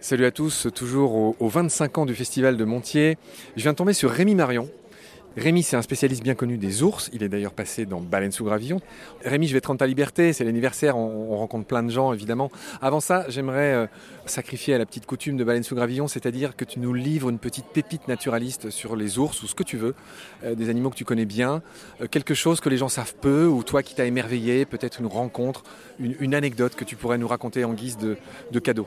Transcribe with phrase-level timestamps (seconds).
[0.00, 3.18] Salut à tous, toujours aux 25 ans du Festival de Montier.
[3.56, 4.70] Je viens de tomber sur Rémi Marion.
[5.36, 7.10] Rémi, c'est un spécialiste bien connu des ours.
[7.12, 8.80] Il est d'ailleurs passé dans Baleine sous gravillon.
[9.24, 10.32] Rémi, je vais te rendre ta liberté.
[10.32, 10.96] C'est l'anniversaire.
[10.96, 12.48] On, rencontre plein de gens, évidemment.
[12.80, 13.86] Avant ça, j'aimerais euh,
[14.24, 17.40] sacrifier à la petite coutume de Baleine sous gravillon, c'est-à-dire que tu nous livres une
[17.40, 19.96] petite pépite naturaliste sur les ours ou ce que tu veux,
[20.44, 21.60] euh, des animaux que tu connais bien,
[22.00, 25.06] euh, quelque chose que les gens savent peu ou toi qui t'as émerveillé, peut-être une
[25.06, 25.64] rencontre,
[25.98, 28.86] une, anecdote que tu pourrais nous raconter en guise de cadeau.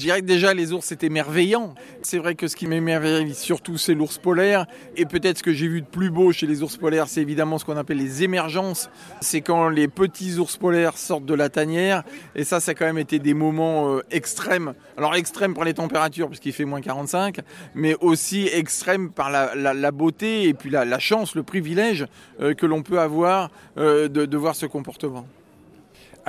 [0.00, 1.74] Je dirais que déjà les ours c'est émerveillant.
[2.00, 4.64] C'est vrai que ce qui m'émerveille surtout c'est l'ours polaire.
[4.96, 7.58] Et peut-être ce que j'ai vu de plus beau chez les ours polaires c'est évidemment
[7.58, 8.88] ce qu'on appelle les émergences.
[9.20, 12.02] C'est quand les petits ours polaires sortent de la tanière.
[12.34, 14.72] Et ça, ça a quand même été des moments euh, extrêmes.
[14.96, 17.40] Alors extrêmes par les températures puisqu'il fait moins 45,
[17.74, 22.06] mais aussi extrêmes par la, beauté et puis la, chance, le privilège
[22.40, 25.26] euh, que l'on peut avoir euh, de voir ce comportement.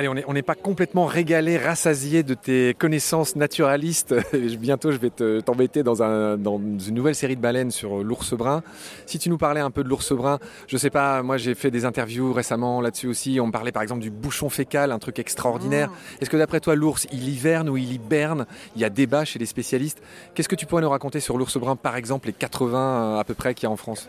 [0.00, 4.14] Allez, on n'est pas complètement régalé, rassasié de tes connaissances naturalistes.
[4.58, 5.10] Bientôt, je vais
[5.42, 8.62] t'embêter dans, une nouvelle série de baleines sur l'ours brun.
[9.04, 11.70] Si tu nous parlais un peu de l'ours brun, je sais pas, moi j'ai fait
[11.70, 13.40] des interviews récemment là-dessus aussi.
[13.40, 15.90] On me parlait par exemple du bouchon fécal, un truc extraordinaire.
[15.92, 16.22] Ah.
[16.22, 18.46] Est-ce que d'après toi, l'ours, il hiverne ou il hiberne?
[18.76, 20.00] Il y a débat chez les spécialistes.
[20.34, 23.34] Qu'est-ce que tu pourrais nous raconter sur l'ours brun, par exemple, les 80 à peu
[23.34, 24.08] près qu'il y a en France?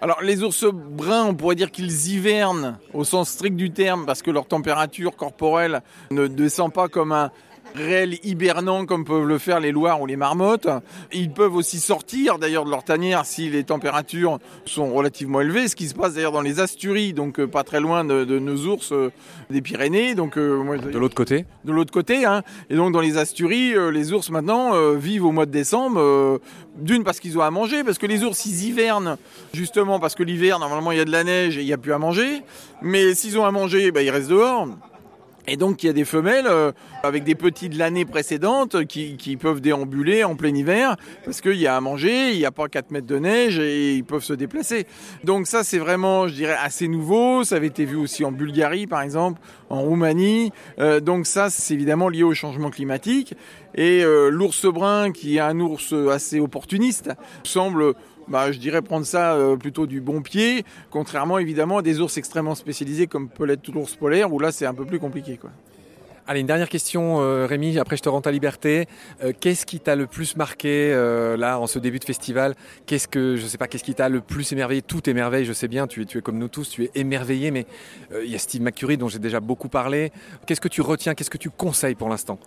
[0.00, 4.22] Alors les ours bruns, on pourrait dire qu'ils hivernent au sens strict du terme parce
[4.22, 7.30] que leur température corporelle ne descend pas comme un,
[7.78, 10.68] réels hibernants comme peuvent le faire les loirs ou les marmottes.
[11.12, 15.76] Ils peuvent aussi sortir d'ailleurs de leur tanière si les températures sont relativement élevées, ce
[15.76, 18.92] qui se passe d'ailleurs dans les Asturies, donc euh, pas très loin de, nos ours
[18.92, 19.10] euh,
[19.50, 20.14] des Pyrénées.
[20.14, 21.44] Donc, euh, de l'autre côté?
[21.64, 22.42] De l'autre côté, hein.
[22.70, 26.40] Et donc dans les Asturies, les ours maintenant vivent au mois de décembre,
[26.76, 29.16] d'une parce qu'ils ont à manger, parce que les ours ils hivernent
[29.52, 31.78] justement parce que l'hiver normalement il y a de la neige et il n'y a
[31.78, 32.42] plus à manger,
[32.82, 34.68] mais s'ils ont à manger, bah, ils restent dehors.
[35.48, 36.72] Et donc il y a des femelles euh,
[37.02, 41.56] avec des petits de l'année précédente qui, qui, peuvent déambuler en plein hiver parce qu'il
[41.56, 44.24] y a à manger, il n'y a pas 4 mètres de neige et ils peuvent
[44.24, 44.86] se déplacer.
[45.24, 47.44] Donc ça c'est vraiment, je dirais, assez nouveau.
[47.44, 50.52] Ça avait été vu aussi en Bulgarie par exemple, en Roumanie.
[50.80, 53.34] Euh, donc ça c'est évidemment lié au changement climatique.
[53.74, 57.10] Et euh, l'ours brun qui est un ours assez opportuniste
[57.44, 57.94] semble
[58.28, 62.16] bah, je dirais prendre ça euh, plutôt du bon pied, contrairement évidemment à des ours
[62.16, 65.36] extrêmement spécialisés comme peut l'être l'ours polaire, où là c'est un peu plus compliqué.
[65.36, 65.50] Quoi.
[66.28, 68.86] Allez, une dernière question, euh, Rémi, après je te rends ta liberté.
[69.22, 70.92] Euh, qu'est-ce qui t'a le plus marqué
[71.38, 72.54] là en ce début de festival?
[72.86, 74.82] Qu'est-ce que, je sais pas, qu'est-ce qui t'a le plus émerveillé?
[74.82, 77.52] Tout émerveille, je sais bien, tu es, tu es comme nous tous, tu es émerveillé,
[77.52, 77.66] mais
[78.22, 80.10] il y a Steve McCurry dont j'ai déjà beaucoup parlé.
[80.46, 81.14] Qu'est-ce que tu retiens?
[81.14, 82.40] Qu'est-ce que tu conseilles pour l'instant?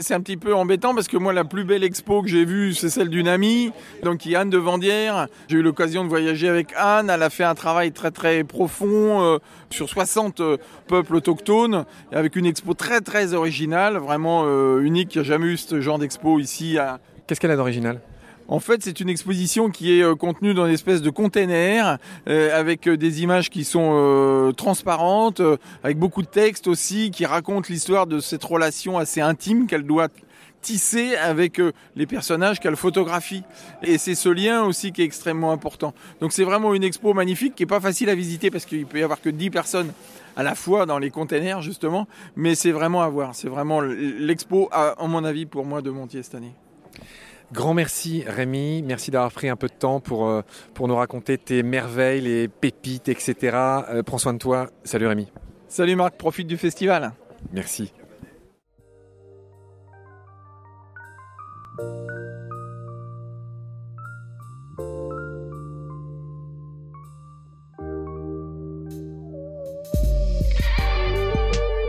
[0.00, 2.74] C'est un petit peu embêtant parce que moi, la plus belle expo que j'ai vue,
[2.74, 3.70] c'est celle d'une amie,
[4.02, 5.28] donc qui est Anne de Vendière.
[5.48, 7.10] J'ai eu l'occasion de voyager avec Anne.
[7.10, 9.38] Elle a fait un travail très très profond euh,
[9.70, 10.56] sur 60 euh,
[10.88, 15.14] peuples autochtones, avec une expo très très originale, vraiment euh, unique.
[15.14, 16.78] Il n'y a jamais eu ce genre d'expo ici.
[17.26, 18.00] Qu'est-ce qu'elle a d'original?
[18.50, 22.58] En fait, c'est une exposition qui est euh, contenue dans une espèce de container euh,
[22.58, 25.40] avec euh, des images qui sont transparentes,
[25.84, 30.08] avec beaucoup de textes aussi qui racontent l'histoire de cette relation assez intime qu'elle doit
[30.60, 31.60] tisser avec
[31.94, 33.44] les personnages qu'elle photographie.
[33.82, 35.94] Et c'est ce lien aussi qui est extrêmement important.
[36.20, 38.98] Donc c'est vraiment une expo magnifique qui est pas facile à visiter parce qu'il peut
[38.98, 39.92] y avoir que 10 personnes
[40.36, 43.34] à la fois dans les containers justement, mais c'est vraiment à voir.
[43.36, 46.54] C'est vraiment l'expo, à mon avis, pour moi, de Montier cette année.
[47.52, 51.36] Grand merci Rémi, merci d'avoir pris un peu de temps pour, euh, pour nous raconter
[51.36, 53.56] tes merveilles, les pépites, etc.
[53.88, 54.70] Euh, prends soin de toi.
[54.84, 55.32] Salut Rémi.
[55.66, 57.12] Salut Marc, profite du festival.
[57.52, 57.92] Merci.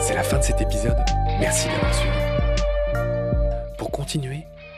[0.00, 0.96] C'est la fin de cet épisode.
[1.38, 2.18] Merci d'avoir suivi.
[3.78, 4.44] Pour continuer,